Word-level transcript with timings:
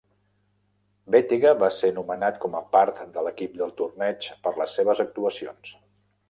Bettega 1.15 1.51
va 1.63 1.69
ser 1.79 1.91
nomenat 1.97 2.39
com 2.45 2.57
a 2.61 2.63
part 2.77 3.03
de 3.19 3.27
l'equip 3.27 3.61
del 3.61 3.75
torneig 3.83 4.31
per 4.49 4.55
les 4.63 4.75
seves 4.81 5.05
actuacions. 5.07 5.77